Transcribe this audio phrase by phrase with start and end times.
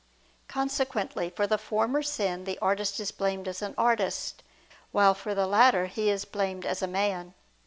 [0.47, 4.41] Consequently for the former sin the artist is blamed as an artist;
[4.91, 7.35] while for the latter he is blamed as a man.